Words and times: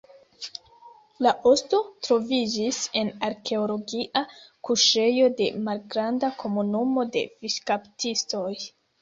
La 1.25 1.33
osto 1.49 1.81
troviĝis 2.07 2.79
en 3.01 3.11
arkeologia 3.27 4.23
kuŝejo 4.69 5.29
de 5.43 5.51
malgranda 5.69 6.33
komunumo 6.41 7.07
de 7.19 7.25
fiŝkaptistoj. 7.37 8.51